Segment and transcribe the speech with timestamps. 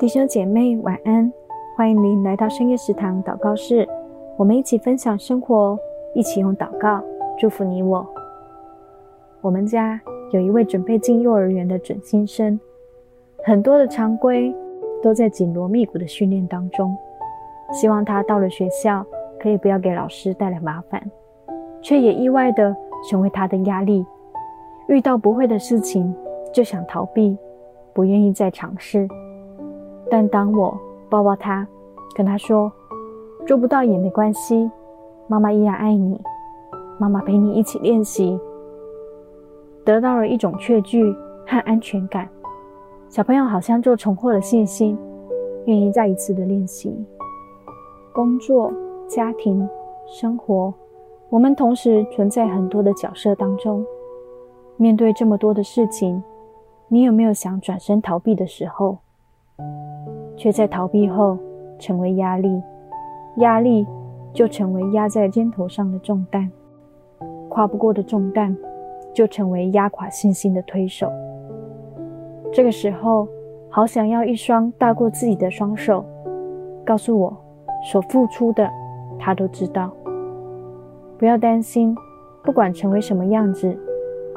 [0.00, 1.30] 弟兄姐妹晚安，
[1.76, 3.86] 欢迎您来到深夜食堂祷告室，
[4.38, 5.78] 我们一起分享生活，
[6.14, 7.04] 一起用祷告
[7.38, 8.08] 祝福你我。
[9.42, 10.00] 我们家
[10.30, 12.58] 有一位准备进幼儿园的准新生，
[13.44, 14.56] 很多的常规
[15.02, 16.96] 都在紧锣密鼓的训练当中，
[17.70, 19.04] 希望他到了学校
[19.38, 21.10] 可以不要给老师带来麻烦，
[21.82, 22.74] 却也意外的
[23.10, 24.06] 成为他的压力。
[24.88, 26.16] 遇到不会的事情
[26.54, 27.36] 就想逃避，
[27.92, 29.06] 不愿意再尝试。
[30.10, 30.76] 但当我
[31.08, 31.66] 抱抱他，
[32.14, 32.70] 跟他说
[33.46, 34.68] 做不到也没关系，
[35.28, 36.20] 妈妈依然爱你，
[36.98, 38.38] 妈妈陪你一起练习，
[39.84, 41.12] 得到了一种确据
[41.46, 42.28] 和安全感。
[43.08, 44.98] 小朋友好像就重获了信心，
[45.66, 46.92] 愿意再一次的练习。
[48.12, 48.72] 工作、
[49.08, 49.68] 家庭、
[50.06, 50.74] 生活，
[51.28, 53.84] 我们同时存在很多的角色当中。
[54.76, 56.22] 面对这么多的事情，
[56.88, 58.98] 你有没有想转身逃避的时候？
[60.36, 61.38] 却在逃避后
[61.78, 62.62] 成为压力，
[63.36, 63.86] 压力
[64.32, 66.50] 就成为压在肩头上的重担，
[67.48, 68.56] 跨不过的重担
[69.12, 71.10] 就成为压垮信心的推手。
[72.52, 73.28] 这个时候，
[73.68, 76.04] 好想要一双大过自己的双手，
[76.84, 77.36] 告诉我
[77.84, 78.68] 所付出的，
[79.18, 79.90] 他都知道。
[81.18, 81.94] 不要担心，
[82.42, 83.78] 不管成为什么样子。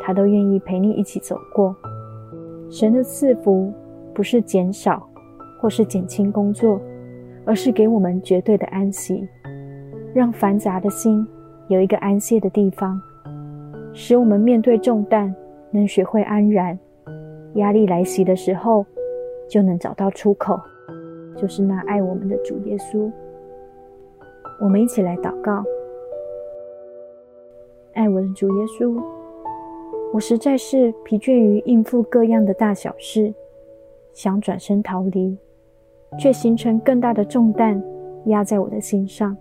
[0.00, 1.74] 他都愿意陪你一起走过。
[2.70, 3.72] 神的赐福
[4.14, 5.07] 不是减少
[5.58, 6.80] 或是减轻工作，
[7.44, 9.26] 而是给我们绝对的安息，
[10.14, 11.26] 让繁杂的心
[11.68, 13.00] 有一个安歇的地方，
[13.92, 15.34] 使我们面对重担
[15.70, 16.78] 能学会安然。
[17.54, 18.84] 压力来袭的时候，
[19.48, 20.60] 就能找到出口，
[21.34, 23.10] 就是那爱我们的主耶稣。
[24.60, 25.64] 我们一起来祷告，
[27.94, 29.02] 爱我的主耶稣。
[30.12, 33.32] 我实在是疲倦于应付各样的大小事，
[34.12, 35.36] 想转身逃离，
[36.16, 37.82] 却形成更大的重担
[38.26, 39.36] 压在我的心上。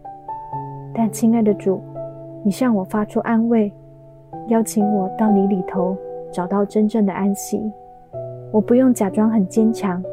[0.93, 1.79] 但亲爱的主，
[2.43, 3.71] 你向我发出安慰，
[4.47, 5.95] 邀请我到你里头
[6.31, 7.61] 找到真正的安息。
[8.51, 10.03] 我不用假装很坚强，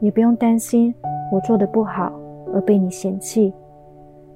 [0.00, 0.94] 也不用担心
[1.32, 2.12] 我做得不好
[2.52, 3.52] 而被你嫌弃，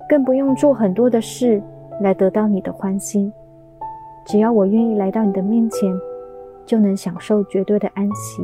[0.09, 1.63] 更不用做很多的事
[2.01, 3.33] 来得到你的欢心。
[4.25, 5.95] 只要我愿意来到你的面前，
[6.65, 8.43] 就能享受绝对的安息，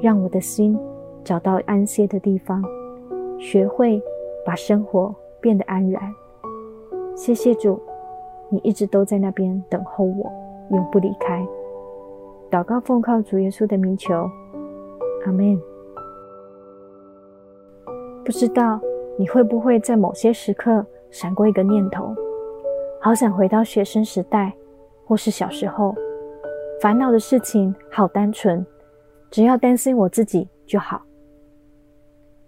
[0.00, 0.78] 让我的心
[1.24, 2.62] 找到安歇的地方，
[3.38, 4.02] 学会
[4.44, 6.02] 把生活变得安然。
[7.14, 7.80] 谢谢主，
[8.48, 10.32] 你一直都在那边等候我，
[10.70, 11.46] 永不离开。
[12.50, 14.28] 祷告奉靠主耶稣的名求，
[15.24, 15.60] 阿门。
[18.24, 18.80] 不知道
[19.18, 22.14] 你会不会在某些时刻闪过一个念头，
[23.00, 24.52] 好想回到学生时代。
[25.04, 25.94] 或是小时候
[26.80, 28.64] 烦恼的事情好单纯，
[29.30, 31.02] 只要担心我自己就好。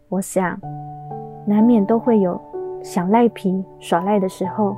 [0.09, 0.59] 我想，
[1.47, 2.41] 难免都会有
[2.83, 4.77] 想赖皮耍赖的时候，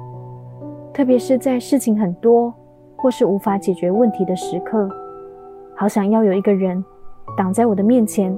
[0.92, 2.54] 特别是在事情很多
[2.97, 4.88] 或是无法解决问题的时刻，
[5.75, 6.82] 好想要有一个人
[7.36, 8.36] 挡在我的面前，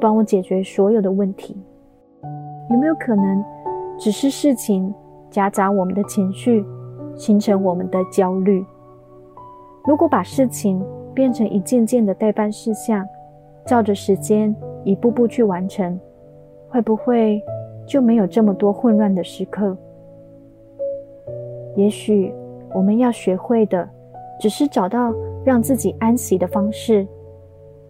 [0.00, 1.62] 帮我解决所有的问题。
[2.70, 3.44] 有没有可能，
[3.98, 4.92] 只是事情
[5.30, 6.64] 夹杂我们的情绪，
[7.14, 8.64] 形成我们的焦虑？
[9.84, 10.84] 如果把事情
[11.14, 13.06] 变成一件件的待办事项，
[13.66, 15.98] 照着时间一步步去完成，
[16.70, 17.42] 会不会
[17.84, 19.76] 就没有这么多混乱的时刻？
[21.76, 22.32] 也许
[22.72, 23.88] 我们要学会的，
[24.38, 25.12] 只是找到
[25.44, 27.06] 让自己安息的方式，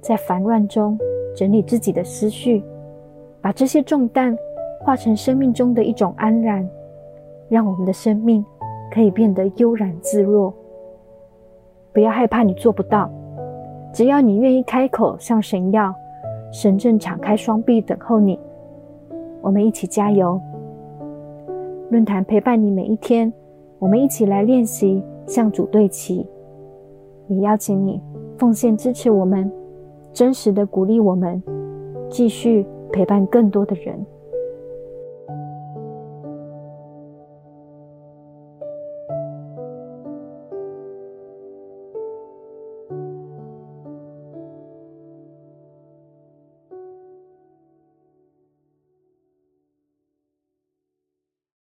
[0.00, 0.98] 在烦乱中
[1.36, 2.64] 整理自己的思绪，
[3.42, 4.36] 把这些重担
[4.80, 6.66] 化成生命中的一种安然，
[7.48, 8.44] 让我们的生命
[8.90, 10.52] 可以变得悠然自若。
[11.92, 13.10] 不要害怕，你做不到。
[13.92, 15.94] 只要你愿意开口向神要，
[16.52, 18.38] 神正敞开双臂等候你。
[19.42, 20.40] 我们一起加油！
[21.90, 23.32] 论坛陪伴你每一天，
[23.78, 26.26] 我们一起来练习向主对齐。
[27.28, 28.00] 也邀请你
[28.36, 29.50] 奉献支持我们，
[30.12, 31.42] 真实的鼓励我们，
[32.08, 34.04] 继续陪伴更多的人。